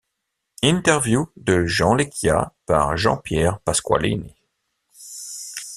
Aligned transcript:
Interview 0.63 1.27
de 1.37 1.67
Jean 1.67 1.93
Leccia 1.93 2.55
par 2.65 2.97
Jean-Pierre 2.97 3.59
Pasqualini. 3.59 4.33